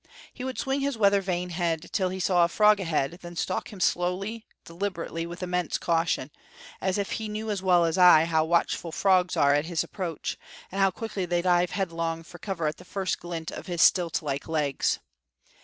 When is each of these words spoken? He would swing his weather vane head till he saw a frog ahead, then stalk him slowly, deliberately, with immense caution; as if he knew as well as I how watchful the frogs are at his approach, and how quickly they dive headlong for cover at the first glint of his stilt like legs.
He 0.33 0.43
would 0.43 0.57
swing 0.57 0.79
his 0.79 0.97
weather 0.97 1.21
vane 1.21 1.49
head 1.51 1.91
till 1.93 2.09
he 2.09 2.19
saw 2.19 2.43
a 2.43 2.47
frog 2.49 2.79
ahead, 2.79 3.19
then 3.21 3.35
stalk 3.35 3.71
him 3.71 3.79
slowly, 3.79 4.47
deliberately, 4.65 5.27
with 5.27 5.43
immense 5.43 5.77
caution; 5.77 6.31
as 6.81 6.97
if 6.97 7.11
he 7.11 7.29
knew 7.29 7.51
as 7.51 7.61
well 7.61 7.85
as 7.85 7.99
I 7.99 8.25
how 8.25 8.43
watchful 8.43 8.89
the 8.89 8.97
frogs 8.97 9.37
are 9.37 9.53
at 9.53 9.65
his 9.65 9.83
approach, 9.83 10.39
and 10.71 10.81
how 10.81 10.89
quickly 10.89 11.27
they 11.27 11.43
dive 11.43 11.69
headlong 11.69 12.23
for 12.23 12.39
cover 12.39 12.65
at 12.65 12.77
the 12.77 12.83
first 12.83 13.19
glint 13.19 13.51
of 13.51 13.67
his 13.67 13.83
stilt 13.83 14.23
like 14.23 14.47
legs. 14.47 14.97